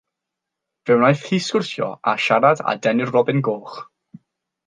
Fe 0.85 0.95
wnaeth 1.01 1.25
hi 1.27 1.39
sgwrsio, 1.47 1.89
a 2.11 2.15
siarad, 2.27 2.63
a 2.71 2.75
denu'r 2.87 3.13
robin 3.19 3.47
goch. 3.49 3.77